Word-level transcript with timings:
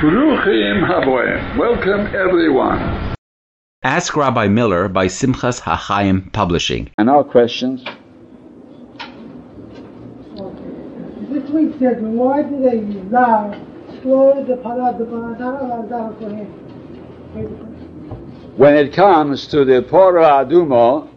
Bruchim 0.00 0.86
Haboim. 0.86 1.56
Welcome 1.56 2.14
everyone. 2.14 3.14
Ask 3.82 4.14
Rabbi 4.14 4.46
Miller 4.46 4.88
by 4.88 5.06
Simchas 5.06 5.62
HaChaim 5.62 6.30
Publishing. 6.34 6.90
And 6.98 7.08
our 7.08 7.24
questions? 7.24 7.82
This 11.30 11.48
week 11.48 11.76
said, 11.78 12.02
why 12.02 12.42
did 12.42 12.62
they 12.62 12.80
allow 13.00 13.58
slaughter 14.02 14.44
the 14.44 14.56
parad, 14.56 14.98
the 14.98 15.06
parad, 15.06 16.18
Kohen? 16.18 16.46
When 18.58 18.76
it 18.76 18.92
comes 18.92 19.46
to 19.46 19.64
the 19.64 19.80
Porah 19.80 20.44
Adumo, 20.44 21.08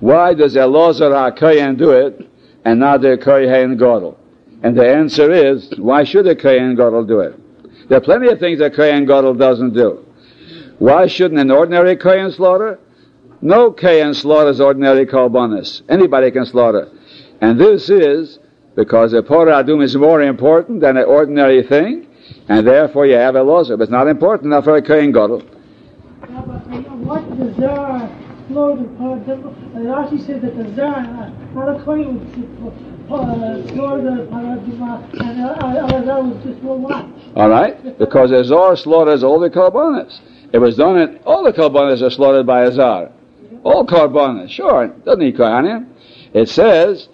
why 0.00 0.32
does 0.32 0.56
Elazar 0.56 1.36
HaKoyen 1.36 1.76
do 1.76 1.90
it 1.90 2.26
and 2.64 2.80
not 2.80 3.02
the 3.02 3.18
Kohen 3.18 3.76
Gadol? 3.76 4.18
And 4.62 4.74
the 4.74 4.88
answer 4.88 5.30
is, 5.30 5.74
why 5.76 6.04
should 6.04 6.24
the 6.24 6.34
Kohen 6.34 6.76
Gadol 6.76 7.04
do 7.04 7.20
it? 7.20 7.38
There 7.92 7.98
are 7.98 8.04
plenty 8.04 8.28
of 8.28 8.38
things 8.40 8.58
that 8.60 8.72
Kohen 8.72 9.04
Gadol 9.04 9.34
doesn't 9.34 9.74
do. 9.74 10.02
Why 10.78 11.06
shouldn't 11.06 11.38
an 11.38 11.50
ordinary 11.50 11.94
Kohen 11.94 12.32
slaughter? 12.32 12.78
No 13.42 13.70
Kohen 13.70 14.14
slaughters 14.14 14.62
ordinary 14.62 15.04
korbanos. 15.04 15.82
Anybody 15.90 16.30
can 16.30 16.46
slaughter. 16.46 16.88
And 17.42 17.60
this 17.60 17.90
is 17.90 18.38
because 18.76 19.12
a 19.12 19.20
Porah 19.20 19.62
Adum 19.62 19.82
is 19.84 19.94
more 19.94 20.22
important 20.22 20.80
than 20.80 20.96
an 20.96 21.04
ordinary 21.04 21.62
thing, 21.62 22.06
and 22.48 22.66
therefore 22.66 23.04
you 23.04 23.16
have 23.16 23.34
a 23.34 23.40
Elazar. 23.40 23.76
But 23.76 23.82
it's 23.82 23.92
not 23.92 24.08
important 24.08 24.46
enough 24.46 24.64
for 24.64 24.74
a 24.74 24.80
Kohen 24.80 25.12
Gadol. 25.12 25.40
What 25.40 27.28
the 27.38 27.52
Zar 27.60 28.08
slaughtered 28.48 28.88
parad, 28.96 29.28
and 29.76 29.86
Rashi 29.86 30.18
said 30.24 30.40
that 30.40 30.56
the 30.56 30.74
Zar, 30.74 30.96
uh, 30.96 31.30
not 31.52 31.78
a 31.78 31.84
Kohen 31.84 32.20
would 32.20 32.72
parad, 33.10 33.68
and 35.20 35.42
uh, 35.42 35.48
uh, 35.48 35.88
Elazar 35.88 36.22
was 36.24 36.42
just 36.42 36.62
one. 36.62 37.21
All 37.34 37.48
right? 37.48 37.98
Because 37.98 38.32
Azar 38.32 38.76
slaughters 38.76 39.22
all 39.22 39.40
the 39.40 39.50
korbanos. 39.50 40.20
It 40.52 40.58
was 40.58 40.76
done 40.76 40.98
in, 40.98 41.16
all 41.24 41.42
the 41.44 41.52
korbanos 41.52 42.02
are 42.02 42.10
slaughtered 42.10 42.46
by 42.46 42.64
Azar. 42.64 43.10
All 43.64 43.86
korbanos, 43.86 44.50
sure. 44.50 44.88
Doesn't 44.88 45.20
need 45.20 45.36
Kohanim. 45.36 45.88
It 46.34 46.48
says, 46.48 47.08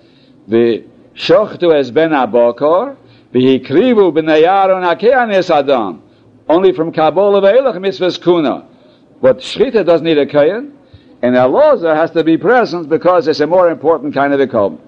the 0.48 0.84
shochtu 1.14 1.74
es 1.74 1.90
ben 1.90 2.10
abokor, 2.10 2.96
v'hikrivu 3.32 4.12
b'neyaron 4.12 4.84
akeanis 4.84 5.50
adam. 5.54 6.02
Only 6.48 6.72
from 6.72 6.92
Kabul 6.92 7.36
of 7.36 7.44
Eilach 7.44 7.76
mitzvahs 7.76 8.20
kuna. 8.20 8.66
But 9.20 9.38
Shechita 9.38 9.84
doesn't 9.84 10.04
need 10.04 10.18
a 10.18 10.26
Kohen, 10.26 10.78
and 11.22 11.34
Elazar 11.34 11.94
has 11.94 12.10
to 12.12 12.24
be 12.24 12.38
present 12.38 12.88
because 12.88 13.28
it's 13.28 13.40
a 13.40 13.46
more 13.46 13.70
important 13.70 14.14
kind 14.14 14.32
of 14.32 14.40
a 14.40 14.46
korban. 14.46 14.80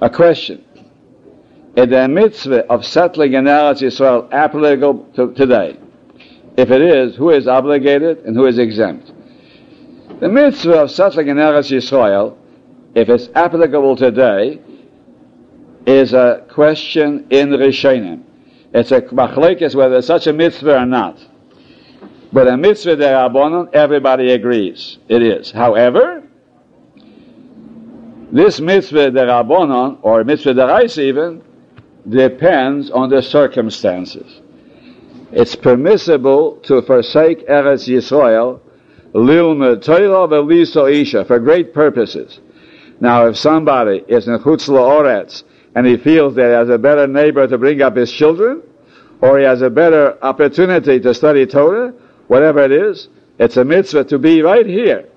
A 0.00 0.08
question. 0.08 0.62
Is 1.76 1.90
the 1.90 2.08
mitzvah 2.08 2.66
of 2.72 2.86
settling 2.86 3.34
in 3.34 3.44
Eretz 3.44 3.82
Yisrael 3.82 4.32
applicable 4.32 5.10
to 5.14 5.34
today? 5.34 5.76
If 6.56 6.70
it 6.70 6.80
is, 6.80 7.16
who 7.16 7.28
is 7.28 7.46
obligated 7.46 8.20
and 8.24 8.34
who 8.34 8.46
is 8.46 8.56
exempt? 8.56 9.12
The 10.20 10.28
mitzvah 10.30 10.84
of 10.84 10.90
settling 10.90 11.28
in 11.28 11.36
Eretz 11.36 11.70
Yisrael, 11.70 12.34
if 12.94 13.10
it's 13.10 13.28
applicable 13.34 13.94
today, 13.96 14.58
is 15.86 16.14
a 16.14 16.46
question 16.48 17.26
in 17.28 17.50
Rishonim. 17.50 18.22
It's 18.72 18.90
a 18.90 19.02
machlekes 19.02 19.74
whether 19.74 19.96
it's 19.96 20.06
such 20.06 20.26
a 20.26 20.32
mitzvah 20.32 20.78
or 20.78 20.86
not. 20.86 21.18
But 22.32 22.48
a 22.48 22.56
mitzvah 22.56 22.96
derabanan, 22.96 23.74
everybody 23.74 24.32
agrees 24.32 24.96
it 25.08 25.22
is. 25.22 25.50
However, 25.50 26.22
this 28.32 28.60
mitzvah 28.60 29.10
derabanan 29.10 29.98
or 30.00 30.24
mitzvah 30.24 30.54
derais 30.54 30.96
even 30.96 31.42
depends 32.08 32.90
on 32.90 33.10
the 33.10 33.22
circumstances. 33.22 34.40
It's 35.32 35.56
permissible 35.56 36.56
to 36.64 36.82
forsake 36.82 37.46
Eretz 37.48 37.88
Yisrael 37.88 38.60
for 41.26 41.38
great 41.38 41.74
purposes. 41.74 42.40
Now, 43.00 43.26
if 43.26 43.36
somebody 43.36 44.04
is 44.08 44.28
in 44.28 44.38
Chutz 44.38 44.68
La'oretz 44.68 45.42
and 45.74 45.86
he 45.86 45.96
feels 45.96 46.34
that 46.36 46.46
he 46.46 46.52
has 46.52 46.68
a 46.68 46.78
better 46.78 47.06
neighbor 47.06 47.46
to 47.46 47.58
bring 47.58 47.82
up 47.82 47.96
his 47.96 48.10
children, 48.10 48.62
or 49.20 49.38
he 49.38 49.44
has 49.44 49.62
a 49.62 49.70
better 49.70 50.22
opportunity 50.22 51.00
to 51.00 51.14
study 51.14 51.46
Torah, 51.46 51.92
whatever 52.28 52.60
it 52.60 52.72
is, 52.72 53.08
it's 53.38 53.56
a 53.56 53.64
mitzvah 53.64 54.04
to 54.04 54.18
be 54.18 54.42
right 54.42 54.66
here. 54.66 55.08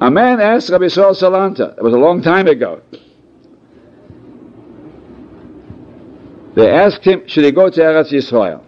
A 0.00 0.10
man 0.10 0.40
asked 0.40 0.70
Rabbi 0.70 0.84
Yisrael 0.84 1.20
Salanter, 1.20 1.76
it 1.76 1.82
was 1.82 1.94
a 1.94 1.98
long 1.98 2.22
time 2.22 2.46
ago. 2.46 2.80
They 6.58 6.68
asked 6.68 7.04
him, 7.04 7.22
should 7.28 7.44
he 7.44 7.52
go 7.52 7.70
to 7.70 7.80
Eretz 7.80 8.10
Yisrael? 8.10 8.64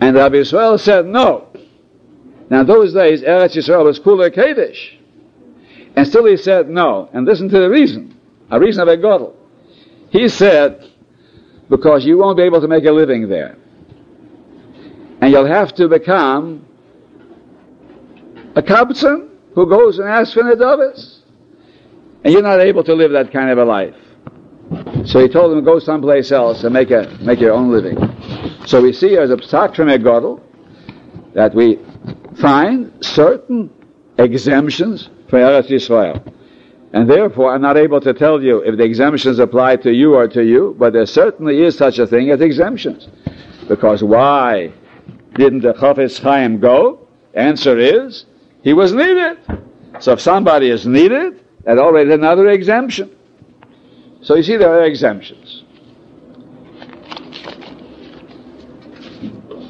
And 0.00 0.16
Rabbi 0.16 0.38
Yisrael 0.38 0.80
said 0.80 1.06
no. 1.06 1.46
Now, 2.50 2.64
those 2.64 2.92
days, 2.92 3.22
Eretz 3.22 3.54
Yisrael 3.54 3.84
was 3.84 4.00
Kula 4.00 4.34
Kadesh. 4.34 4.98
And 5.94 6.04
still 6.04 6.24
he 6.24 6.36
said 6.36 6.68
no. 6.68 7.08
And 7.12 7.26
listen 7.26 7.48
to 7.50 7.60
the 7.60 7.70
reason. 7.70 8.18
A 8.50 8.58
reason 8.58 8.82
of 8.82 8.88
a 8.88 8.96
Godel. 8.96 9.34
He 10.10 10.28
said, 10.28 10.90
because 11.70 12.04
you 12.04 12.18
won't 12.18 12.36
be 12.36 12.42
able 12.42 12.60
to 12.60 12.66
make 12.66 12.84
a 12.86 12.90
living 12.90 13.28
there. 13.28 13.56
And 15.20 15.30
you'll 15.30 15.46
have 15.46 15.76
to 15.76 15.86
become 15.86 16.66
a 18.56 18.62
Kabbatzin 18.62 19.28
who 19.54 19.70
goes 19.70 20.00
and 20.00 20.08
asks 20.08 20.34
for 20.34 20.42
Nadavis. 20.42 21.20
And 22.24 22.32
you're 22.32 22.42
not 22.42 22.58
able 22.58 22.82
to 22.82 22.94
live 22.94 23.12
that 23.12 23.32
kind 23.32 23.48
of 23.48 23.58
a 23.58 23.64
life. 23.64 23.94
So 25.06 25.20
he 25.20 25.28
told 25.28 25.56
him, 25.56 25.64
go 25.64 25.78
someplace 25.78 26.32
else 26.32 26.64
and 26.64 26.74
make, 26.74 26.90
a, 26.90 27.16
make 27.20 27.40
your 27.40 27.52
own 27.52 27.70
living. 27.70 27.96
So 28.66 28.82
we 28.82 28.92
see 28.92 29.16
as 29.16 29.30
a 29.30 29.36
psak 29.36 29.76
from 29.76 29.88
a 29.88 29.98
Godel 29.98 30.40
that 31.34 31.54
we 31.54 31.78
find 32.40 32.92
certain 33.04 33.70
exemptions 34.18 35.08
for 35.28 35.38
Eretz 35.38 35.68
Yisrael. 35.68 36.32
And 36.92 37.08
therefore, 37.08 37.54
I'm 37.54 37.62
not 37.62 37.76
able 37.76 38.00
to 38.00 38.14
tell 38.14 38.42
you 38.42 38.58
if 38.58 38.76
the 38.76 38.84
exemptions 38.84 39.38
apply 39.38 39.76
to 39.76 39.92
you 39.92 40.14
or 40.14 40.28
to 40.28 40.44
you, 40.44 40.74
but 40.78 40.92
there 40.92 41.06
certainly 41.06 41.62
is 41.62 41.76
such 41.76 41.98
a 41.98 42.06
thing 42.06 42.30
as 42.30 42.40
exemptions. 42.40 43.08
Because 43.68 44.02
why 44.02 44.72
didn't 45.34 45.60
the 45.60 45.74
Chafetz 45.74 46.20
Chaim 46.20 46.58
go? 46.58 47.06
Answer 47.34 47.78
is, 47.78 48.26
he 48.62 48.72
was 48.72 48.92
needed. 48.92 49.38
So 50.00 50.12
if 50.12 50.20
somebody 50.20 50.70
is 50.70 50.86
needed, 50.86 51.44
that 51.64 51.78
already 51.78 52.12
another 52.12 52.48
exemption. 52.48 53.15
So 54.26 54.34
you 54.34 54.42
see, 54.42 54.56
there 54.56 54.72
are 54.72 54.84
exemptions. 54.84 55.62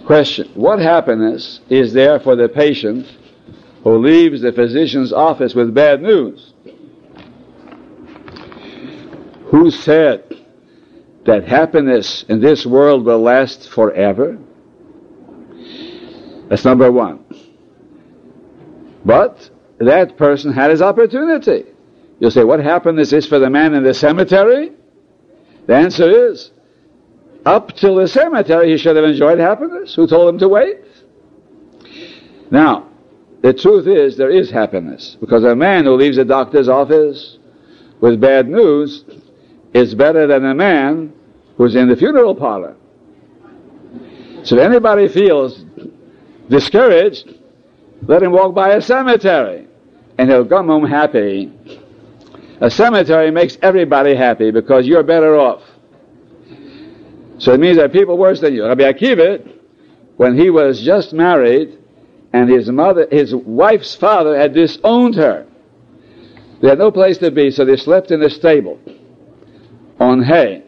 Question 0.07 0.51
What 0.55 0.79
happiness 0.79 1.61
is 1.69 1.93
there 1.93 2.19
for 2.19 2.37
the 2.37 2.49
patient 2.49 3.07
who 3.85 3.99
leaves 3.99 4.41
the 4.41 4.53
physician's 4.53 5.13
office 5.13 5.55
with 5.55 5.75
bad 5.75 6.01
news? 6.01 6.55
Who 9.49 9.71
said 9.71 10.25
that 11.27 11.47
happiness 11.47 12.25
in 12.27 12.41
this 12.41 12.65
world 12.65 13.05
will 13.05 13.21
last 13.21 13.69
forever? 13.69 14.39
That's 16.49 16.65
number 16.65 16.91
one. 16.91 17.27
But 19.05 19.51
that 19.81 20.17
person 20.17 20.55
had 20.55 20.71
his 20.71 20.81
opportunity. 20.81 21.76
You'll 22.19 22.31
say, 22.31 22.45
what 22.45 22.61
happiness 22.61 23.13
is 23.13 23.27
for 23.27 23.39
the 23.39 23.51
man 23.51 23.75
in 23.75 23.83
the 23.83 23.95
cemetery? 23.95 24.73
The 25.67 25.75
answer 25.75 26.29
is, 26.29 26.51
up 27.45 27.77
till 27.77 27.97
the 27.97 28.09
cemetery 28.09 28.71
he 28.71 28.79
should 28.79 28.97
have 28.97 29.05
enjoyed 29.05 29.39
happiness. 29.39 29.95
Who 29.95 30.07
told 30.07 30.29
him 30.29 30.39
to 30.41 30.49
wait? 30.49 30.79
Now, 32.51 32.89
the 33.43 33.53
truth 33.53 33.87
is 33.87 34.17
there 34.17 34.31
is 34.31 34.51
happiness 34.51 35.17
because 35.21 35.45
a 35.45 35.55
man 35.55 35.85
who 35.85 35.95
leaves 35.95 36.19
a 36.19 36.25
doctor's 36.25 36.69
office 36.69 37.39
with 38.01 38.21
bad 38.21 38.49
news 38.49 39.05
is 39.75 39.95
better 39.95 40.27
than 40.27 40.45
a 40.45 40.55
man 40.55 41.13
who's 41.57 41.75
in 41.75 41.89
the 41.89 41.97
funeral 41.97 42.35
parlor. 42.35 42.77
So 44.43 44.57
if 44.57 44.63
anybody 44.63 45.09
feels 45.09 45.65
discouraged, 46.49 47.35
let 48.03 48.23
him 48.23 48.33
walk 48.33 48.55
by 48.55 48.71
a 48.71 48.81
cemetery 48.81 49.67
and 50.19 50.31
he'll 50.31 50.47
come 50.47 50.69
home 50.69 50.87
happy. 50.87 51.53
A 52.61 52.71
cemetery 52.71 53.31
makes 53.31 53.59
everybody 53.61 54.15
happy 54.15 54.51
because 54.51 54.87
you're 54.87 55.03
better 55.03 55.37
off. 55.37 55.63
So 57.39 57.53
it 57.53 57.61
means 57.61 57.77
there 57.77 57.85
are 57.85 57.91
people 57.91 58.17
worse 58.17 58.41
than 58.41 58.55
you. 58.55 58.65
Rabbi 58.65 58.83
Akiva, 58.83 59.47
when 60.17 60.39
he 60.39 60.49
was 60.49 60.81
just 60.81 61.13
married, 61.13 61.79
and 62.33 62.49
his 62.49 62.71
mother, 62.71 63.07
his 63.11 63.35
wife's 63.35 63.95
father 63.95 64.39
had 64.39 64.55
disowned 64.55 65.15
her. 65.17 65.47
They 66.61 66.69
had 66.69 66.79
no 66.79 66.91
place 66.91 67.19
to 67.19 67.31
be, 67.31 67.51
so 67.51 67.65
they 67.65 67.77
slept 67.77 68.11
in 68.11 68.21
the 68.21 68.31
stable 68.31 68.81
on 70.01 70.23
hay. 70.23 70.63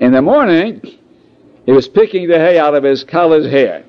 In 0.00 0.12
the 0.12 0.22
morning, 0.22 0.82
he 1.66 1.72
was 1.72 1.88
picking 1.88 2.28
the 2.28 2.38
hay 2.38 2.58
out 2.58 2.74
of 2.74 2.82
his 2.82 3.04
collar's 3.04 3.46
hair. 3.46 3.84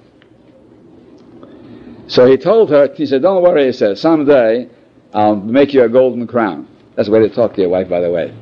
So 2.08 2.28
he 2.28 2.38
told 2.38 2.70
her, 2.70 2.94
he 2.94 3.08
said, 3.08 3.24
don't 3.24 3.42
worry, 3.42 3.66
he 3.66 3.72
said, 3.72 3.98
someday 3.98 4.70
I'll 5.14 5.36
make 5.36 5.74
you 5.74 5.84
a 5.84 5.90
golden 5.90 6.28
crown. 6.28 6.68
That's 6.96 7.08
the 7.08 7.14
way 7.14 7.20
to 7.20 7.30
talk 7.30 7.54
to 7.56 7.62
your 7.62 7.70
wife, 7.70 7.90
by 7.90 8.00
the 8.00 8.12
way. 8.12 8.34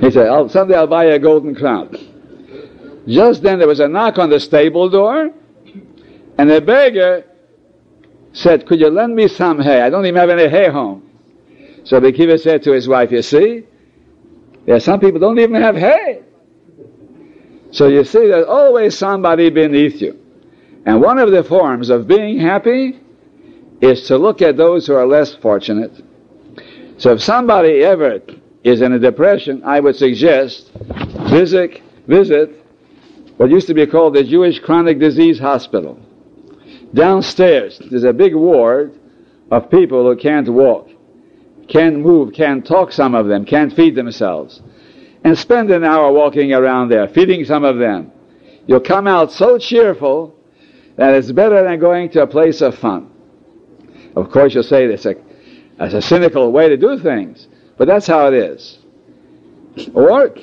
he 0.00 0.10
said, 0.10 0.26
I'll, 0.26 0.48
someday 0.48 0.74
I'll 0.74 0.86
buy 0.86 1.06
you 1.06 1.12
a 1.12 1.18
golden 1.18 1.54
crown. 1.54 1.96
Just 3.06 3.42
then 3.42 3.58
there 3.58 3.68
was 3.68 3.80
a 3.80 3.88
knock 3.88 4.18
on 4.18 4.30
the 4.30 4.40
stable 4.40 4.88
door, 4.90 5.30
and 6.38 6.50
the 6.50 6.60
beggar 6.60 7.24
said, 8.32 8.66
Could 8.66 8.80
you 8.80 8.90
lend 8.90 9.14
me 9.14 9.28
some 9.28 9.60
hay? 9.60 9.80
I 9.80 9.90
don't 9.90 10.04
even 10.04 10.20
have 10.20 10.30
any 10.30 10.48
hay 10.48 10.68
home. 10.68 11.02
So 11.84 12.00
the 12.00 12.12
Kiva 12.12 12.38
said 12.38 12.64
to 12.64 12.72
his 12.72 12.88
wife, 12.88 13.12
You 13.12 13.22
see, 13.22 13.62
there 14.66 14.74
are 14.74 14.80
some 14.80 14.98
people 14.98 15.20
don't 15.20 15.38
even 15.38 15.62
have 15.62 15.76
hay. 15.76 16.22
So 17.70 17.88
you 17.88 18.04
see, 18.04 18.26
there's 18.26 18.46
always 18.46 18.98
somebody 18.98 19.50
beneath 19.50 20.00
you. 20.00 20.18
And 20.84 21.00
one 21.00 21.18
of 21.18 21.30
the 21.30 21.44
forms 21.44 21.90
of 21.90 22.08
being 22.08 22.38
happy 22.40 22.98
is 23.80 24.06
to 24.08 24.18
look 24.18 24.42
at 24.42 24.56
those 24.56 24.86
who 24.86 24.94
are 24.94 25.06
less 25.06 25.34
fortunate. 25.34 25.92
So 26.98 27.12
if 27.12 27.22
somebody 27.22 27.82
ever 27.82 28.20
is 28.64 28.80
in 28.80 28.92
a 28.92 28.98
depression, 28.98 29.62
I 29.64 29.80
would 29.80 29.96
suggest 29.96 30.70
visit, 31.30 31.82
visit 32.06 32.64
what 33.36 33.50
used 33.50 33.66
to 33.66 33.74
be 33.74 33.86
called 33.86 34.14
the 34.14 34.24
Jewish 34.24 34.58
Chronic 34.60 34.98
Disease 34.98 35.38
Hospital. 35.38 36.00
Downstairs, 36.94 37.78
there's 37.90 38.04
a 38.04 38.14
big 38.14 38.34
ward 38.34 38.98
of 39.50 39.70
people 39.70 40.04
who 40.04 40.16
can't 40.16 40.48
walk, 40.48 40.88
can't 41.68 41.98
move, 41.98 42.32
can't 42.32 42.66
talk, 42.66 42.92
some 42.92 43.14
of 43.14 43.26
them, 43.26 43.44
can't 43.44 43.74
feed 43.74 43.94
themselves. 43.94 44.62
And 45.22 45.36
spend 45.36 45.70
an 45.70 45.84
hour 45.84 46.10
walking 46.12 46.52
around 46.52 46.88
there, 46.88 47.08
feeding 47.08 47.44
some 47.44 47.64
of 47.64 47.78
them. 47.78 48.10
You'll 48.66 48.80
come 48.80 49.06
out 49.06 49.32
so 49.32 49.58
cheerful 49.58 50.34
that 50.96 51.14
it's 51.14 51.30
better 51.30 51.62
than 51.62 51.78
going 51.78 52.10
to 52.10 52.22
a 52.22 52.26
place 52.26 52.62
of 52.62 52.78
fun. 52.78 53.10
Of 54.14 54.30
course, 54.30 54.54
you'll 54.54 54.62
say 54.62 54.86
this 54.86 55.04
as 55.78 55.94
a 55.94 56.02
cynical 56.02 56.52
way 56.52 56.68
to 56.68 56.76
do 56.76 56.98
things, 56.98 57.48
but 57.76 57.86
that's 57.86 58.06
how 58.06 58.28
it 58.28 58.34
is. 58.34 58.78
Or, 59.94 60.34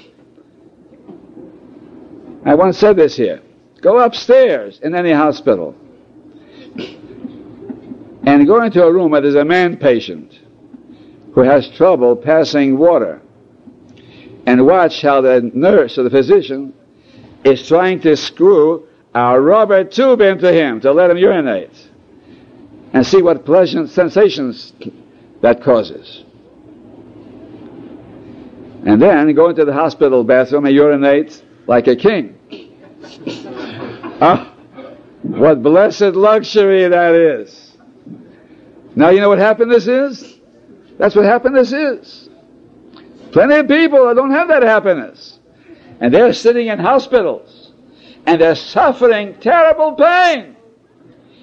I 2.45 2.55
once 2.55 2.77
said 2.77 2.97
this 2.97 3.15
here 3.15 3.41
go 3.81 3.99
upstairs 3.99 4.79
in 4.81 4.95
any 4.95 5.11
hospital 5.11 5.75
and 8.25 8.47
go 8.47 8.63
into 8.63 8.81
a 8.81 8.91
room 8.91 9.11
where 9.11 9.19
there's 9.19 9.35
a 9.35 9.43
man 9.43 9.75
patient 9.75 10.39
who 11.33 11.41
has 11.41 11.69
trouble 11.71 12.15
passing 12.15 12.77
water 12.77 13.21
and 14.45 14.65
watch 14.65 15.01
how 15.01 15.19
the 15.19 15.51
nurse 15.53 15.97
or 15.97 16.03
the 16.03 16.09
physician 16.09 16.73
is 17.43 17.67
trying 17.67 17.99
to 17.99 18.15
screw 18.15 18.87
a 19.13 19.39
rubber 19.39 19.83
tube 19.83 20.21
into 20.21 20.51
him 20.51 20.79
to 20.79 20.91
let 20.91 21.09
him 21.09 21.17
urinate 21.17 21.89
and 22.93 23.05
see 23.05 23.21
what 23.21 23.43
pleasant 23.45 23.89
sensations 23.89 24.71
that 25.43 25.61
causes. 25.61 26.23
And 28.85 29.01
then 29.01 29.33
go 29.35 29.49
into 29.49 29.65
the 29.65 29.73
hospital 29.73 30.23
bathroom 30.23 30.65
and 30.65 30.73
urinate 30.73 31.43
like 31.67 31.87
a 31.87 31.97
king. 31.97 32.39
ah, 34.21 34.53
what 35.21 35.61
blessed 35.61 36.15
luxury 36.15 36.87
that 36.87 37.13
is. 37.13 37.77
Now 38.95 39.09
you 39.09 39.19
know 39.19 39.27
what 39.27 39.39
happiness 39.39 39.85
is? 39.85 40.39
That's 40.97 41.13
what 41.13 41.25
happiness 41.25 41.73
is. 41.73 42.29
Plenty 43.33 43.55
of 43.55 43.67
people 43.67 44.07
that 44.07 44.15
don't 44.15 44.31
have 44.31 44.47
that 44.47 44.63
happiness. 44.63 45.39
And 45.99 46.13
they're 46.13 46.31
sitting 46.31 46.67
in 46.67 46.79
hospitals. 46.79 47.73
And 48.25 48.39
they're 48.39 48.55
suffering 48.55 49.35
terrible 49.41 49.93
pain. 49.93 50.55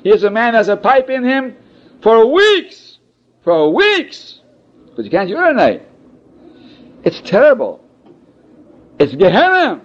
Here's 0.02 0.24
a 0.24 0.30
man 0.30 0.54
has 0.54 0.68
a 0.68 0.76
pipe 0.78 1.10
in 1.10 1.22
him 1.22 1.54
for 2.00 2.32
weeks. 2.32 2.79
For 3.50 3.74
weeks. 3.74 4.38
But 4.94 5.04
you 5.04 5.10
can't 5.10 5.28
urinate. 5.28 5.82
It's 7.02 7.20
terrible. 7.22 7.84
It's 9.00 9.12
Gehenna. 9.12 9.80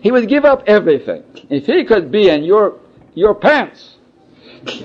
He 0.00 0.12
would 0.12 0.28
give 0.28 0.44
up 0.44 0.62
everything. 0.68 1.24
If 1.50 1.66
he 1.66 1.84
could 1.84 2.12
be 2.12 2.28
in 2.28 2.44
your, 2.44 2.78
your 3.14 3.34
pants, 3.34 3.96
he 4.64 4.84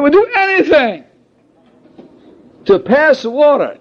would 0.00 0.12
do 0.14 0.26
anything 0.36 1.04
to 2.64 2.78
pass 2.78 3.22
water 3.22 3.76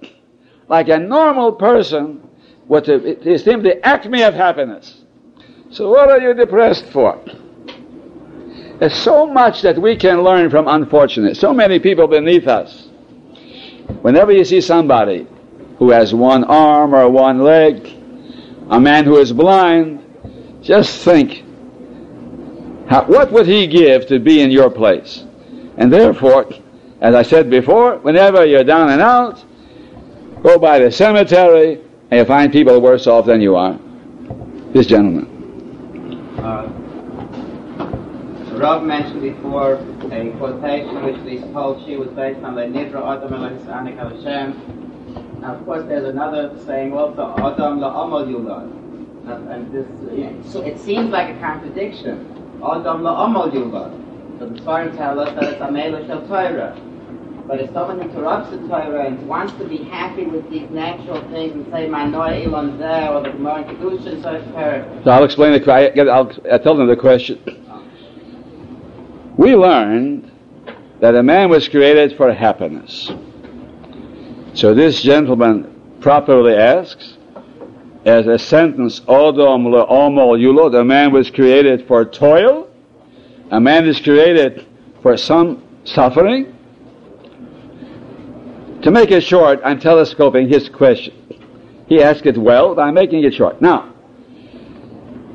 like 0.68 0.90
a 0.90 1.00
normal 1.00 1.54
person 1.54 2.28
would 2.68 2.90
it 2.90 3.26
is 3.26 3.46
the 3.46 3.80
acme 3.82 4.24
of 4.24 4.34
happiness. 4.34 5.06
So 5.70 5.90
what 5.90 6.10
are 6.10 6.20
you 6.20 6.34
depressed 6.34 6.88
for? 6.88 7.18
There's 8.82 8.96
so 8.96 9.28
much 9.28 9.62
that 9.62 9.78
we 9.78 9.96
can 9.96 10.24
learn 10.24 10.50
from 10.50 10.68
unfortunate. 10.68 11.38
So 11.38 11.54
many 11.54 11.78
people 11.78 12.08
beneath 12.08 12.48
us. 12.48 12.88
Whenever 14.02 14.32
you 14.32 14.44
see 14.44 14.60
somebody 14.60 15.28
who 15.78 15.92
has 15.92 16.16
one 16.16 16.44
arm 16.46 16.96
or 16.96 17.08
one 17.08 17.44
leg, 17.44 17.88
a 18.72 18.80
man 18.80 19.06
who 19.06 19.20
is 19.20 19.34
blind, 19.34 20.04
just 20.64 21.06
think, 21.06 21.44
how, 22.90 23.06
what 23.06 23.32
would 23.32 23.46
he 23.46 23.68
give 23.68 24.08
to 24.08 24.18
be 24.18 24.42
in 24.42 24.50
your 24.50 24.72
place? 24.72 25.26
And 25.78 25.94
therefore, 25.94 26.52
as 27.02 27.14
I 27.14 27.22
said 27.22 27.52
before, 27.52 27.98
whenever 27.98 28.44
you're 28.48 28.64
down 28.64 28.90
and 28.90 29.00
out, 29.00 29.46
go 30.42 30.58
by 30.58 30.80
the 30.80 30.92
cemetery 30.92 31.80
and 32.10 32.20
you 32.20 32.26
find 32.26 32.52
people 32.52 32.82
worse 32.82 33.06
off 33.06 33.28
than 33.28 33.42
you 33.42 33.56
are. 33.56 33.78
This 34.74 34.88
gentleman. 34.88 35.28
Uh, 36.40 36.81
Rob 38.62 38.84
mentioned 38.84 39.24
before 39.24 39.74
a 40.12 40.32
quotation 40.38 41.04
which 41.04 41.18
we 41.26 41.40
told 41.52 41.84
she 41.84 41.98
was 41.98 42.10
based 42.10 42.44
on 42.44 42.54
the 42.54 42.62
Nidra 42.62 43.18
Adam 43.18 43.34
Elohisanik 43.34 43.98
Hashem. 43.98 45.42
Now, 45.42 45.56
of 45.56 45.66
course, 45.66 45.84
there's 45.88 46.06
another 46.08 46.56
saying 46.64 46.94
also, 46.94 47.34
Adam 47.40 47.80
La'amal 47.80 48.28
Yulad. 48.28 48.70
And 49.52 49.74
this, 49.74 50.54
so 50.54 50.62
it 50.62 50.78
seems 50.78 51.10
like 51.10 51.36
a 51.36 51.40
contradiction. 51.40 52.20
Adam 52.58 53.02
La'amal 53.02 53.52
Yulad. 53.52 53.98
So 54.38 54.50
the 54.50 54.60
Svarim 54.62 54.96
tell 54.96 55.20
us 55.20 55.34
that 55.34 55.44
it's 55.54 55.62
Amela 55.62 56.06
Shel 56.06 56.28
Torah. 56.28 56.80
But 57.48 57.62
if 57.62 57.74
someone 57.74 58.00
interrupts 58.00 58.52
the 58.52 58.60
Torah 58.68 59.08
and 59.08 59.28
wants 59.28 59.54
to 59.54 59.66
be 59.66 59.78
happy 59.78 60.26
with 60.26 60.48
these 60.52 60.70
natural 60.70 61.20
things 61.32 61.54
and 61.54 61.66
say, 61.74 61.88
"My 61.88 62.06
Manoy 62.06 62.46
Elon 62.46 62.78
Zeh, 62.78 63.10
or 63.10 63.24
the 63.24 63.32
Gemara 63.32 63.66
it's 63.68 65.04
So 65.04 65.12
I'll 65.12 65.24
explain 65.24 65.60
the, 65.60 65.72
I, 65.72 65.88
I'll, 66.16 66.32
I'll 66.52 66.60
tell 66.60 66.78
them 66.78 66.86
the 66.86 66.96
question. 66.96 67.40
We 69.42 69.56
learned 69.56 70.32
that 71.00 71.16
a 71.16 71.24
man 71.24 71.50
was 71.50 71.68
created 71.68 72.16
for 72.16 72.32
happiness. 72.32 73.12
So 74.54 74.76
this 74.76 75.02
gentleman 75.02 75.98
properly 76.00 76.54
asks, 76.54 77.18
as 78.06 78.28
a 78.28 78.38
sentence, 78.38 79.00
Odom 79.00 79.66
le'omol 79.66 80.40
yulod, 80.40 80.80
a 80.80 80.84
man 80.84 81.12
was 81.12 81.32
created 81.32 81.88
for 81.88 82.06
toil, 82.06 82.70
a 83.50 83.60
man 83.60 83.88
is 83.88 84.00
created 84.00 84.68
for 85.02 85.18
some 85.18 85.64
suffering. 85.86 86.56
To 88.84 88.92
make 88.92 89.10
it 89.10 89.22
short, 89.22 89.60
I'm 89.66 89.80
telescoping 89.80 90.50
his 90.50 90.70
question. 90.70 91.16
He 91.88 92.04
asked 92.04 92.28
it 92.28 92.38
well, 92.38 92.76
but 92.76 92.84
I'm 92.84 92.94
making 92.94 93.24
it 93.24 93.34
short. 93.34 93.60
Now, 93.60 93.90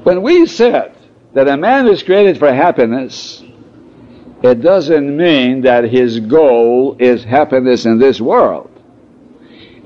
when 0.05 0.23
we 0.23 0.47
said 0.47 0.97
that 1.35 1.49
a 1.49 1.57
man 1.57 1.87
was 1.87 2.05
created 2.05 2.39
for 2.39 2.53
happiness, 2.55 3.43
it 4.43 4.61
doesn't 4.61 5.17
mean 5.17 5.63
that 5.63 5.85
his 5.85 6.21
goal 6.21 6.97
is 6.99 7.25
happiness 7.25 7.87
in 7.87 7.99
this 7.99 8.21
world. 8.21 8.71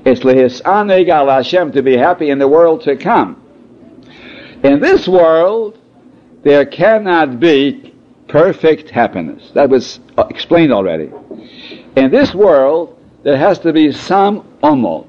It's 0.05 0.21
lehisaneg 0.21 1.09
al 1.09 1.29
Hashem 1.29 1.71
to 1.73 1.83
be 1.83 1.95
happy 1.95 2.29
in 2.29 2.39
the 2.39 2.47
world 2.47 2.81
to 2.83 2.95
come. 2.95 3.41
In 4.63 4.79
this 4.79 5.07
world, 5.07 5.77
there 6.43 6.65
cannot 6.65 7.39
be 7.39 7.93
perfect 8.27 8.89
happiness. 8.89 9.51
That 9.53 9.69
was 9.69 9.99
explained 10.17 10.71
already. 10.71 11.11
In 11.95 12.11
this 12.11 12.33
world, 12.33 12.97
there 13.23 13.37
has 13.37 13.59
to 13.59 13.73
be 13.73 13.91
some 13.91 14.41
omol. 14.63 15.07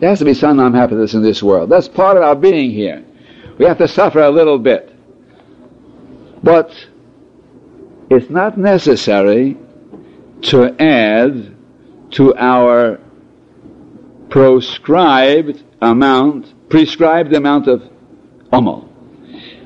There 0.00 0.08
has 0.08 0.18
to 0.18 0.24
be 0.24 0.34
some 0.34 0.58
unhappiness 0.58 1.14
in 1.14 1.22
this 1.22 1.42
world. 1.42 1.70
That's 1.70 1.88
part 1.88 2.16
of 2.16 2.22
our 2.22 2.34
being 2.34 2.70
here. 2.70 3.04
We 3.58 3.66
have 3.66 3.78
to 3.78 3.88
suffer 3.88 4.20
a 4.20 4.30
little 4.30 4.58
bit. 4.58 4.94
But 6.42 6.72
it's 8.10 8.28
not 8.28 8.58
necessary 8.58 9.56
to 10.42 10.74
add 10.82 11.56
to 12.10 12.34
our 12.36 12.98
proscribed 14.28 15.62
amount, 15.80 16.68
prescribed 16.68 17.32
amount 17.32 17.68
of 17.68 17.88
omol. 18.52 18.88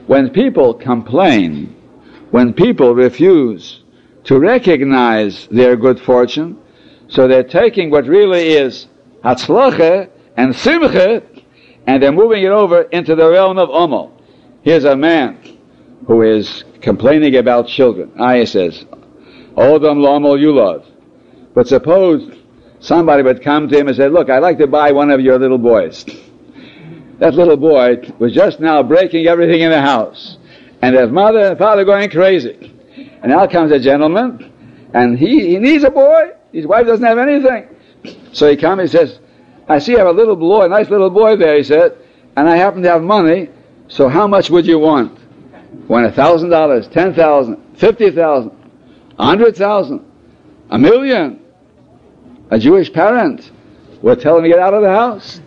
When 0.07 0.29
people 0.29 0.75
complain, 0.75 1.75
when 2.31 2.53
people 2.53 2.95
refuse 2.95 3.83
to 4.25 4.39
recognize 4.39 5.47
their 5.49 5.77
good 5.77 5.99
fortune, 5.99 6.59
so 7.09 7.27
they're 7.27 7.43
taking 7.43 7.91
what 7.91 8.07
really 8.07 8.49
is 8.49 8.89
hatzlacha 9.25 10.11
and 10.37 10.55
simcha, 10.55 11.23
and 11.87 12.03
they're 12.03 12.13
moving 12.13 12.43
it 12.43 12.51
over 12.51 12.83
into 12.83 13.15
the 13.15 13.31
realm 13.31 13.59
of 13.59 13.71
omol. 13.71 14.11
Here's 14.63 14.85
a 14.85 14.97
man 14.97 15.39
who 16.07 16.23
is 16.23 16.65
complaining 16.85 17.35
about 17.37 17.67
children. 17.67 18.13
Ayah 18.21 18.47
says, 18.47 18.85
Odam 19.57 19.99
lomol 19.99 20.39
yulad. 20.39 20.87
But 21.55 21.67
suppose 21.67 22.37
somebody 22.81 23.23
would 23.23 23.43
come 23.43 23.69
to 23.69 23.79
him 23.79 23.89
and 23.89 23.97
say, 23.97 24.09
look, 24.09 24.29
I'd 24.29 24.41
like 24.41 24.59
to 24.59 24.67
buy 24.67 24.93
one 24.93 25.11
of 25.11 25.21
your 25.21 25.39
little 25.39 25.59
boys. 25.59 26.05
that 27.19 27.35
little 27.35 27.57
boy 27.57 28.13
was 28.19 28.33
just 28.33 28.61
now 28.61 28.83
breaking 28.83 29.27
everything 29.27 29.63
in 29.63 29.71
the 29.71 29.81
house. 29.81 30.39
And 30.83 30.95
his 30.95 31.11
mother 31.11 31.47
and 31.51 31.59
father 31.59 31.85
going 31.85 32.11
crazy. 32.11 32.73
And 33.23 33.33
now 33.33 33.47
comes 33.47 33.73
a 33.73 33.81
gentleman, 33.81 34.53
and 34.93 35.19
he, 35.19 35.49
he 35.49 35.59
needs 35.59 35.83
a 35.83 35.91
boy. 35.91 36.33
His 36.53 36.67
wife 36.67 36.87
doesn't 36.87 37.05
have 37.05 37.19
anything. 37.19 37.69
So 38.33 38.51
he 38.51 38.57
comes, 38.57 38.83
he 38.83 38.99
says, 38.99 39.19
I 39.67 39.79
see 39.79 39.93
you 39.93 39.99
have 39.99 40.09
a 40.09 40.13
little 40.13 40.37
boy, 40.37 40.67
a 40.67 40.69
nice 40.69 40.91
little 40.91 41.09
boy 41.09 41.37
there, 41.37 41.57
he 41.57 41.63
said, 41.63 41.97
and 42.37 42.49
I 42.49 42.57
happen 42.57 42.83
to 42.83 42.91
have 42.91 43.03
money, 43.03 43.49
so 43.89 44.09
how 44.09 44.27
much 44.27 44.51
would 44.51 44.67
you 44.67 44.79
want? 44.79 45.19
Want 45.89 46.07
a 46.07 46.13
thousand 46.13 46.51
dollars, 46.51 46.89
ten 46.89 47.15
thousand, 47.15 47.77
fifty 47.77 48.11
thousand, 48.11 48.53
a 49.19 49.25
hundred 49.25 49.57
thousand, 49.57 50.05
a 50.71 50.79
million? 50.79 51.41
A 52.51 52.59
Jewish 52.59 52.93
parent 52.93 53.51
would 54.03 54.21
tell 54.21 54.37
him 54.37 54.45
to 54.45 54.49
get 54.49 54.59
out 54.59 54.75
of 54.75 54.83
the 54.83 54.91
house. 54.91 55.41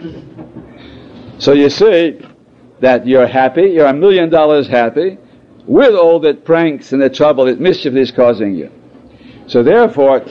So 1.39 1.53
you 1.53 1.69
see 1.69 2.19
that 2.79 3.07
you're 3.07 3.27
happy, 3.27 3.63
you're 3.63 3.87
a 3.87 3.93
million 3.93 4.29
dollars 4.29 4.67
happy, 4.67 5.17
with 5.65 5.95
all 5.95 6.19
the 6.19 6.33
pranks 6.33 6.93
and 6.93 7.01
the 7.01 7.09
trouble 7.09 7.45
that 7.45 7.59
mischief 7.59 7.93
is 7.95 8.11
causing 8.11 8.55
you. 8.55 8.71
So 9.47 9.63
therefore, 9.63 10.25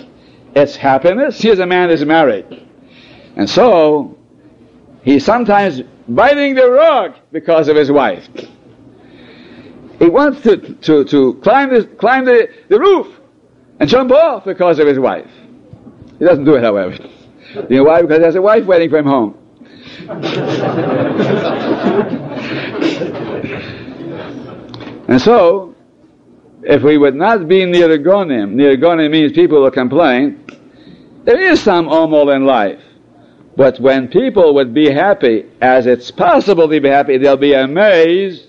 it's 0.54 0.76
happiness. 0.76 1.40
Here's 1.40 1.58
a 1.58 1.66
man 1.66 1.90
who's 1.90 2.04
married. 2.04 2.66
And 3.36 3.48
so, 3.48 4.16
he's 5.02 5.24
sometimes 5.24 5.82
biting 6.08 6.54
the 6.54 6.70
rug 6.70 7.14
because 7.32 7.68
of 7.68 7.76
his 7.76 7.90
wife. 7.90 8.28
He 9.98 10.08
wants 10.08 10.42
to, 10.42 10.56
to, 10.56 11.04
to 11.04 11.34
climb, 11.42 11.70
the, 11.70 11.84
climb 11.84 12.24
the, 12.24 12.48
the 12.68 12.78
roof 12.78 13.08
and 13.80 13.88
jump 13.88 14.12
off 14.12 14.44
because 14.44 14.78
of 14.78 14.86
his 14.86 14.98
wife. 14.98 15.30
He 16.18 16.24
doesn't 16.24 16.44
do 16.44 16.54
it, 16.54 16.62
however. 16.62 16.98
You 17.70 17.78
know 17.78 17.84
why? 17.84 18.02
Because 18.02 18.18
there's 18.18 18.34
a 18.34 18.42
wife 18.42 18.66
waiting 18.66 18.90
for 18.90 18.98
him 18.98 19.06
home. 19.06 19.38
and 25.08 25.20
so, 25.20 25.74
if 26.62 26.82
we 26.82 26.98
would 26.98 27.14
not 27.14 27.48
be 27.48 27.60
nirgonim, 27.60 28.54
nirgonim 28.54 29.10
means 29.10 29.32
people 29.32 29.64
who 29.64 29.70
complain, 29.70 30.44
there 31.24 31.40
is 31.40 31.62
some 31.62 31.86
omol 31.86 32.34
in 32.34 32.44
life. 32.44 32.80
But 33.56 33.80
when 33.80 34.08
people 34.08 34.54
would 34.54 34.74
be 34.74 34.90
happy, 34.90 35.46
as 35.62 35.86
it's 35.86 36.10
possible 36.10 36.68
to 36.68 36.80
be 36.80 36.88
happy, 36.88 37.16
they'll 37.16 37.38
be 37.38 37.54
amazed 37.54 38.45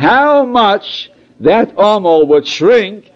how 0.00 0.46
much 0.46 1.10
that 1.40 1.76
omol 1.76 2.26
would 2.26 2.46
shrink 2.46 3.10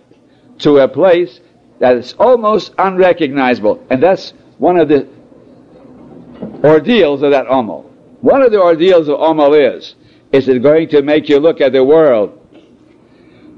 to 0.59 0.79
a 0.81 0.87
place 0.87 1.41
that 1.79 1.97
is 1.97 2.12
almost 2.19 2.75
unrecognizable. 2.76 3.83
And 3.88 4.03
that's 4.03 4.35
one 4.59 4.76
of 4.76 4.88
the 4.88 5.09
ordeals 6.62 7.23
of 7.23 7.31
that 7.31 7.47
omol. 7.47 7.85
One 8.21 8.43
of 8.43 8.53
the 8.53 8.61
ordeals 8.61 9.09
of 9.09 9.19
omol 9.19 9.76
is, 9.76 9.95
is 10.31 10.47
it 10.47 10.62
going 10.62 10.91
to 10.91 11.00
make 11.00 11.31
you 11.31 11.38
look 11.38 11.62
at 11.62 11.73
the 11.73 11.83
world 11.83 12.38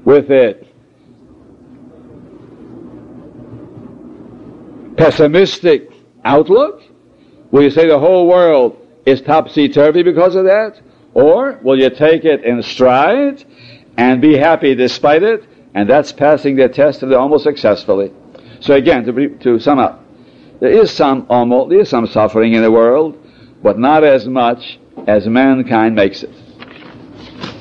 with 0.05 0.31
it 0.31 0.65
pessimistic 4.95 5.91
outlook? 6.23 6.81
Will 7.51 7.63
you 7.63 7.71
say 7.71 7.87
the 7.89 7.99
whole 7.99 8.25
world 8.25 8.77
is 9.05 9.21
topsy-turvy 9.21 10.03
because 10.03 10.35
of 10.35 10.45
that? 10.45 10.79
Or 11.17 11.59
will 11.63 11.79
you 11.79 11.89
take 11.89 12.25
it 12.25 12.43
in 12.43 12.61
stride 12.61 13.43
and 13.97 14.21
be 14.21 14.37
happy 14.37 14.75
despite 14.75 15.23
it? 15.23 15.43
And 15.73 15.89
that's 15.89 16.11
passing 16.11 16.55
the 16.57 16.69
test 16.69 17.01
of 17.01 17.09
the 17.09 17.15
omol 17.15 17.41
successfully. 17.41 18.13
So 18.59 18.75
again, 18.75 19.03
to, 19.05 19.13
be, 19.13 19.29
to 19.29 19.59
sum 19.59 19.79
up, 19.79 20.05
there 20.59 20.69
is 20.69 20.91
some 20.91 21.25
omol, 21.25 21.69
there 21.69 21.79
is 21.79 21.89
some 21.89 22.05
suffering 22.05 22.53
in 22.53 22.61
the 22.61 22.71
world, 22.71 23.17
but 23.63 23.79
not 23.79 24.03
as 24.03 24.27
much 24.27 24.79
as 25.07 25.27
mankind 25.27 25.95
makes 25.95 26.21
it. 26.21 26.29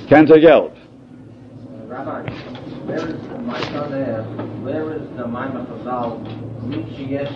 Cantor 0.06 0.36
Gelb. 0.36 0.76
Uh, 0.76 1.86
Rabbi, 1.86 2.30
where 2.84 3.08
is 3.08 3.22
the, 3.26 3.38
my 3.38 3.60
son 3.62 3.94
asked, 3.94 4.62
where 4.62 4.92
is 4.92 5.08
the 5.16 5.24
Chazal, 5.24 6.22
Michi 6.68 7.10
Yesh 7.10 7.32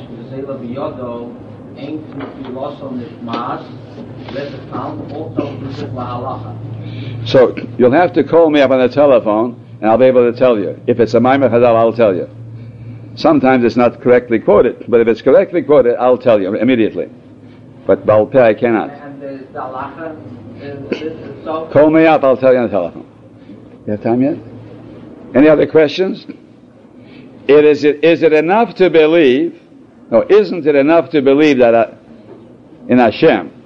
so 7.27 7.55
you'll 7.79 7.93
have 7.93 8.13
to 8.15 8.25
call 8.25 8.51
me 8.51 8.61
up 8.61 8.71
on 8.71 8.81
the 8.81 8.89
telephone 8.89 9.67
and 9.81 9.91
I'll 9.91 9.99
be 9.99 10.07
able 10.07 10.31
to 10.31 10.39
tell 10.39 10.59
you. 10.59 10.81
If 10.87 11.01
it's 11.01 11.15
a 11.15 11.21
Maimon 11.21 11.51
Chazal, 11.51 11.77
I'll 11.77 11.93
tell 11.93 12.15
you. 12.15 12.29
Sometimes 13.15 13.65
it's 13.65 13.77
not 13.77 14.01
correctly 14.01 14.39
quoted, 14.39 14.85
but 14.89 15.01
if 15.01 15.09
it's 15.09 15.23
correctly 15.23 15.63
quoted, 15.63 15.97
I'll 15.97 16.19
tell 16.19 16.41
you 16.41 16.55
immediately. 16.55 17.11
But 17.87 18.07
Baal 18.07 18.31
I 18.39 18.55
cannot. 18.55 18.91
Call 21.73 21.91
me 21.91 22.07
up, 22.07 22.23
I'll 22.23 22.37
tell 22.37 22.53
you 22.53 22.59
on 22.59 22.65
the 22.65 22.71
telephone. 22.71 23.07
You 23.87 23.93
have 23.93 24.03
time 24.03 24.23
yet? 24.23 24.37
Any 25.35 25.49
other 25.49 25.67
questions? 25.67 26.27
It 27.49 27.65
is, 27.65 27.85
it, 27.85 28.05
is 28.05 28.23
it 28.23 28.33
enough 28.33 28.75
to 28.77 28.91
believe 28.91 29.60
or 30.11 30.25
isn't 30.27 30.67
it 30.67 30.75
enough 30.75 31.11
to 31.11 31.23
believe 31.23 31.59
that 31.59 31.75
uh, 31.75 31.95
in 32.89 32.99
Hashem? 32.99 33.61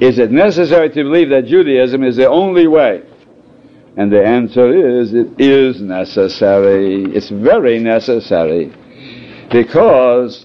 Is 0.00 0.18
it 0.18 0.30
necessary 0.30 0.90
to 0.90 1.02
believe 1.02 1.30
that 1.30 1.46
Judaism 1.46 2.04
is 2.04 2.16
the 2.16 2.28
only 2.28 2.66
way? 2.66 3.02
And 3.96 4.12
the 4.12 4.22
answer 4.22 5.00
is, 5.00 5.14
it 5.14 5.40
is 5.40 5.80
necessary. 5.80 7.04
It's 7.14 7.30
very 7.30 7.78
necessary. 7.78 8.72
Because 9.50 10.44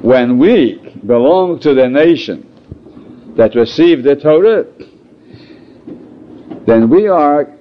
when 0.00 0.38
we 0.38 0.94
belong 1.06 1.60
to 1.60 1.74
the 1.74 1.88
nation 1.88 3.34
that 3.36 3.54
received 3.54 4.04
the 4.04 4.16
Torah, 4.16 4.64
then 6.66 6.88
we 6.88 7.08
are 7.08 7.54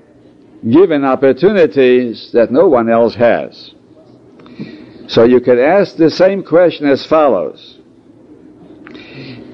given 0.63 1.03
opportunities 1.03 2.31
that 2.31 2.51
no 2.51 2.67
one 2.67 2.89
else 2.89 3.15
has. 3.15 3.73
So 5.07 5.23
you 5.23 5.39
could 5.39 5.59
ask 5.59 5.95
the 5.95 6.09
same 6.09 6.43
question 6.43 6.87
as 6.87 7.05
follows. 7.05 7.79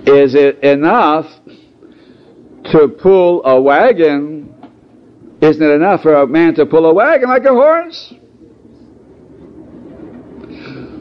Is 0.05 0.35
it 0.35 0.59
enough 0.63 1.27
to 2.71 2.87
pull 2.87 3.45
a 3.45 3.61
wagon? 3.61 4.53
Isn't 5.41 5.61
it 5.61 5.73
enough 5.75 6.01
for 6.01 6.15
a 6.15 6.27
man 6.27 6.55
to 6.55 6.65
pull 6.65 6.85
a 6.85 6.93
wagon 6.93 7.29
like 7.29 7.45
a 7.45 7.49
horse? 7.49 8.13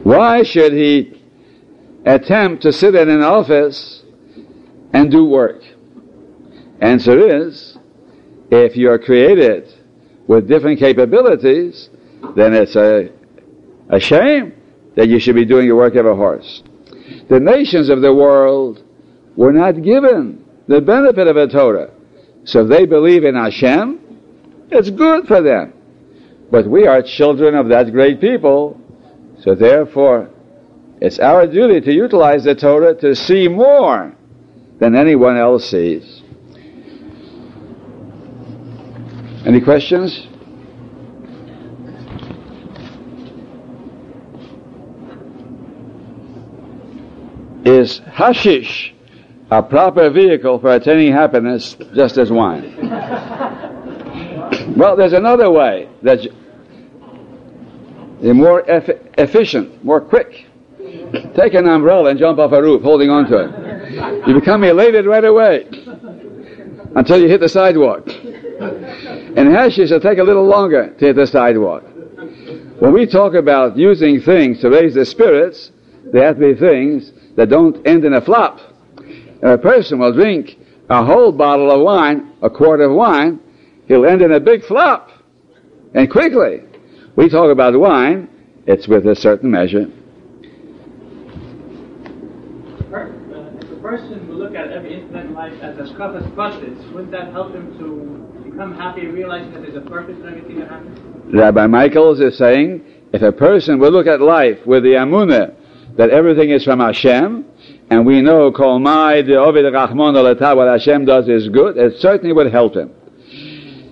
Why 0.03 0.43
should 0.43 0.73
he 0.73 1.21
attempt 2.05 2.61
to 2.63 2.73
sit 2.73 2.93
in 2.93 3.09
an 3.09 3.23
office 3.23 4.03
and 4.93 5.09
do 5.09 5.25
work? 5.25 5.61
Answer 6.81 7.47
is, 7.47 7.77
if 8.51 8.75
you're 8.75 8.99
created 8.99 9.73
with 10.27 10.47
different 10.47 10.79
capabilities, 10.79 11.89
then 12.35 12.53
it's 12.53 12.75
a, 12.75 13.09
a 13.93 13.99
shame 13.99 14.53
that 14.95 15.07
you 15.07 15.19
should 15.19 15.35
be 15.35 15.45
doing 15.45 15.67
the 15.67 15.75
work 15.75 15.95
of 15.95 16.05
a 16.05 16.15
horse. 16.15 16.63
The 17.29 17.39
nations 17.39 17.89
of 17.89 18.01
the 18.01 18.13
world 18.13 18.83
were 19.35 19.53
not 19.53 19.83
given 19.83 20.43
the 20.67 20.81
benefit 20.81 21.27
of 21.27 21.37
a 21.37 21.47
Torah. 21.47 21.91
So 22.43 22.65
they 22.65 22.85
believe 22.85 23.23
in 23.23 23.35
Hashem, 23.35 23.99
it's 24.71 24.89
good 24.89 25.27
for 25.27 25.41
them. 25.41 25.73
But 26.49 26.67
we 26.67 26.87
are 26.87 27.03
children 27.03 27.55
of 27.55 27.69
that 27.69 27.91
great 27.91 28.19
people, 28.19 28.81
so 29.41 29.53
therefore 29.53 30.29
it's 30.99 31.19
our 31.19 31.45
duty 31.45 31.79
to 31.81 31.93
utilize 31.93 32.43
the 32.43 32.55
Torah 32.55 32.95
to 32.95 33.15
see 33.15 33.47
more 33.47 34.15
than 34.79 34.95
anyone 34.95 35.37
else 35.37 35.69
sees. 35.69 36.21
Any 39.45 39.61
questions? 39.61 40.27
Is 47.65 47.99
hashish 47.99 48.93
a 49.49 49.63
proper 49.63 50.09
vehicle 50.09 50.59
for 50.59 50.73
attaining 50.73 51.13
happiness 51.13 51.75
just 51.95 52.17
as 52.17 52.29
wine? 52.31 52.75
well, 54.75 54.95
there's 54.97 55.13
another 55.13 55.49
way 55.49 55.87
that's 56.01 56.27
more 58.21 58.69
eff- 58.69 58.89
efficient, 59.17 59.83
more 59.83 60.01
quick. 60.01 60.45
Take 61.35 61.53
an 61.53 61.67
umbrella 61.67 62.09
and 62.09 62.19
jump 62.19 62.39
off 62.39 62.51
a 62.51 62.61
roof 62.61 62.81
holding 62.81 63.09
on 63.09 63.29
to 63.29 63.37
it. 63.45 64.27
You 64.27 64.33
become 64.33 64.63
elated 64.63 65.05
right 65.05 65.23
away 65.23 65.65
until 66.95 67.21
you 67.21 67.27
hit 67.29 67.39
the 67.39 67.49
sidewalk. 67.49 68.07
And 68.09 69.47
hashish 69.49 69.89
will 69.89 69.99
take 69.99 70.19
a 70.19 70.23
little 70.23 70.45
longer 70.45 70.93
to 70.93 71.05
hit 71.05 71.15
the 71.15 71.27
sidewalk. 71.27 71.83
When 72.79 72.93
we 72.93 73.05
talk 73.05 73.33
about 73.33 73.77
using 73.77 74.19
things 74.19 74.59
to 74.61 74.69
raise 74.69 74.95
the 74.95 75.05
spirits, 75.05 75.71
they 76.11 76.19
have 76.21 76.37
to 76.39 76.53
be 76.53 76.59
things 76.59 77.11
that 77.35 77.49
don't 77.49 77.85
end 77.87 78.05
in 78.05 78.13
a 78.13 78.21
flop. 78.21 78.59
If 78.97 79.43
a 79.43 79.57
person 79.57 79.99
will 79.99 80.13
drink 80.13 80.57
a 80.89 81.03
whole 81.03 81.31
bottle 81.31 81.71
of 81.71 81.81
wine, 81.81 82.33
a 82.41 82.49
quart 82.49 82.81
of 82.81 82.91
wine, 82.91 83.39
he'll 83.87 84.05
end 84.05 84.21
in 84.21 84.31
a 84.31 84.39
big 84.39 84.63
flop. 84.63 85.09
And 85.93 86.09
quickly. 86.09 86.61
We 87.15 87.29
talk 87.29 87.51
about 87.51 87.77
wine, 87.77 88.27
it's 88.65 88.87
with 88.87 89.05
a 89.05 89.15
certain 89.15 89.51
measure. 89.51 89.85
If 92.79 93.71
a 93.71 93.75
person 93.81 94.27
will 94.27 94.37
look 94.37 94.55
at 94.55 94.71
every 94.71 94.95
incident 94.95 95.27
in 95.27 95.33
life 95.33 95.53
as 95.61 95.77
a 95.77 95.87
scuffus 95.93 96.25
buses, 96.31 96.83
wouldn't 96.91 97.11
that 97.11 97.31
help 97.31 97.53
him 97.53 97.77
to 97.77 98.49
become 98.49 98.75
happy, 98.75 99.07
realizing 99.07 99.53
that 99.53 99.61
there's 99.61 99.75
a 99.75 99.81
purpose 99.81 100.17
in 100.17 100.27
everything 100.27 100.59
that 100.59 100.69
happens? 100.69 100.99
Rabbi 101.33 101.67
Michaels 101.67 102.19
is 102.19 102.37
saying, 102.37 102.83
if 103.13 103.21
a 103.21 103.31
person 103.31 103.77
will 103.77 103.91
look 103.91 104.07
at 104.07 104.21
life 104.21 104.65
with 104.65 104.83
the 104.83 104.93
amunah 104.93 105.55
that 105.95 106.09
everything 106.09 106.49
is 106.49 106.63
from 106.63 106.79
Hashem, 106.79 107.45
and 107.89 108.05
we 108.05 108.21
know 108.21 108.51
Kol 108.51 108.79
Mai 108.79 109.19
Ovid 109.19 109.65
Rachmon 109.65 110.55
what 110.55 110.67
Hashem 110.67 111.05
does 111.05 111.29
is 111.29 111.49
good, 111.49 111.77
it 111.77 111.99
certainly 111.99 112.33
would 112.33 112.51
help 112.51 112.75
him. 112.75 112.91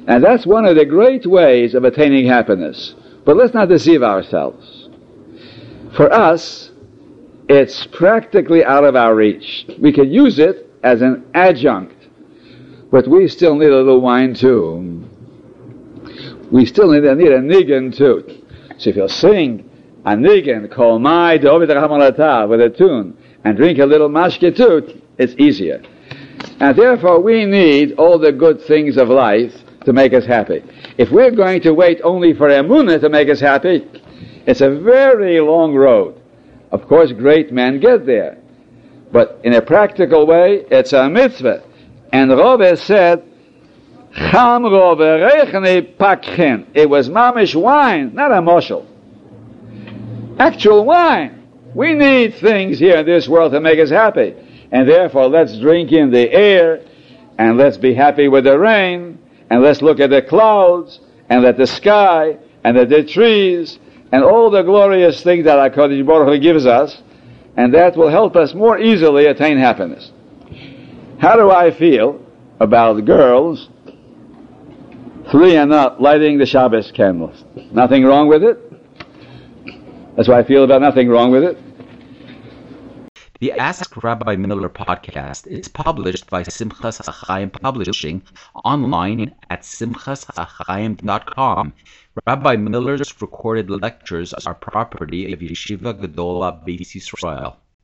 And 0.08 0.24
that's 0.24 0.46
one 0.46 0.66
of 0.66 0.76
the 0.76 0.86
great 0.86 1.26
ways 1.26 1.76
of 1.76 1.84
attaining 1.84 2.26
happiness. 2.26 2.96
But 3.24 3.38
let's 3.38 3.54
not 3.54 3.70
deceive 3.70 4.02
ourselves. 4.02 4.90
For 5.96 6.12
us, 6.12 6.72
it's 7.48 7.86
practically 7.88 8.64
out 8.64 8.84
of 8.84 8.96
our 8.96 9.14
reach. 9.14 9.66
We 9.80 9.92
can 9.92 10.12
use 10.12 10.40
it 10.40 10.70
as 10.84 11.02
an 11.02 11.26
adjunct, 11.34 11.96
but 12.90 13.08
we 13.08 13.28
still 13.28 13.56
need 13.56 13.70
a 13.70 13.78
little 13.78 14.02
wine 14.02 14.34
too. 14.34 15.08
We 16.52 16.66
still 16.66 16.92
need, 16.92 17.04
need 17.04 17.32
a 17.32 17.40
niggin 17.40 17.96
too. 17.96 18.44
So 18.78 18.90
if 18.90 18.96
you 18.96 19.08
sing 19.08 19.70
a 20.06 20.16
niggin, 20.16 20.72
call 20.72 21.00
my 21.00 21.38
Dovid 21.38 21.70
Ramalata 21.70 22.48
with 22.48 22.62
a 22.62 22.70
tune, 22.70 23.18
and 23.44 23.58
drink 23.58 23.80
a 23.80 23.86
little 23.86 24.10
mashke 24.10 24.56
too, 24.56 25.02
it's 25.18 25.34
easier. 25.38 25.82
And 26.60 26.76
therefore 26.76 27.22
we 27.22 27.46
need 27.46 27.94
all 27.94 28.18
the 28.18 28.32
good 28.32 28.62
things 28.62 28.98
of 28.98 29.10
life 29.10 29.54
to 29.86 29.94
make 29.94 30.14
us 30.14 30.26
happy. 30.26 30.64
If 30.98 31.12
we're 31.12 31.32
going 31.32 31.62
to 31.62 31.74
wait 31.74 32.02
only 32.04 32.34
for 32.34 32.50
Emunah 32.50 33.02
to 33.02 33.10
make 33.10 33.30
us 33.30 33.40
happy, 33.40 33.88
it's 34.46 34.62
a 34.62 34.70
very 34.70 35.40
long 35.40 35.76
road. 35.76 36.20
Of 36.72 36.88
course, 36.88 37.12
great 37.12 37.52
men 37.52 37.80
get 37.80 38.06
there. 38.06 38.38
But 39.12 39.40
in 39.44 39.54
a 39.54 39.62
practical 39.62 40.26
way, 40.26 40.66
it's 40.72 40.94
a 40.94 41.10
mitzvah. 41.10 41.64
And 42.14 42.32
Rove 42.32 42.78
said, 42.80 43.24
Cham 44.14 44.64
Rove 44.64 45.00
rechne 45.00 45.96
pakchen. 45.98 46.68
It 46.74 46.90
was 46.90 47.10
mamish 47.10 47.56
wine, 47.56 48.14
not 48.14 48.32
a 48.32 48.36
moshel. 48.36 48.86
Actual 50.42 50.86
wine. 50.86 51.48
We 51.76 51.94
need 51.94 52.34
things 52.34 52.80
here 52.80 52.98
in 52.98 53.06
this 53.06 53.30
world 53.30 53.52
to 53.52 53.62
make 53.62 53.78
us 53.78 53.92
happy. 53.92 54.34
And 54.72 54.90
therefore, 54.90 55.28
let's 55.28 55.56
drink 55.60 55.92
in 55.92 56.10
the 56.10 56.32
air, 56.32 56.84
and 57.38 57.60
let's 57.60 57.78
be 57.78 57.94
happy 57.94 58.28
with 58.28 58.46
the 58.46 58.58
rain, 58.58 59.20
and 59.52 59.62
let's 59.62 59.84
look 59.84 60.00
at 60.00 60.10
the 60.10 60.24
clouds, 60.24 61.00
and 61.30 61.46
at 61.46 61.58
the 61.58 61.68
sky, 61.68 62.40
and 62.64 62.76
at 62.76 62.90
the 62.90 63.04
trees, 63.04 63.78
and 64.12 64.24
all 64.24 64.50
the 64.50 64.64
glorious 64.64 65.22
things 65.22 65.46
that 65.46 65.76
Baruch 65.76 66.28
Hu 66.28 66.40
gives 66.40 66.66
us, 66.66 67.04
and 67.56 67.72
that 67.76 67.96
will 67.96 68.10
help 68.10 68.36
us 68.36 68.56
more 68.56 68.80
easily 68.80 69.28
attain 69.28 69.60
happiness. 69.60 70.12
How 71.20 71.36
do 71.36 71.52
I 71.52 71.70
feel 71.70 72.20
about 72.60 73.06
girls, 73.06 73.70
three 75.30 75.56
and 75.56 75.72
up, 75.72 76.00
lighting 76.00 76.40
the 76.40 76.48
Shabbos 76.48 76.92
candles? 76.92 77.46
Nothing 77.72 78.06
wrong 78.06 78.28
with 78.28 78.44
it? 78.44 78.71
That's 80.16 80.28
why 80.28 80.40
I 80.40 80.44
feel 80.44 80.64
about 80.64 80.82
nothing 80.82 81.10
wrong 81.10 81.32
with 81.32 81.44
it. 81.44 81.58
The 83.40 83.54
Ask 83.54 84.04
Rabbi 84.04 84.36
Miller 84.36 84.70
podcast 84.70 85.48
is 85.48 85.68
published 85.68 86.30
by 86.30 86.44
Simchas 86.44 87.02
HaChaim 87.02 87.52
Publishing 87.60 88.22
online 88.64 89.34
at 89.50 89.62
simchashachaim.com. 89.62 91.74
Rabbi 92.28 92.56
Miller's 92.58 93.20
recorded 93.22 93.72
lectures 93.72 94.34
are 94.34 94.54
property 94.54 95.34
of 95.34 95.40
Yeshiva 95.40 96.00
Gedola 96.00 96.64
Beis 96.64 96.94
Yisrael. 96.94 97.56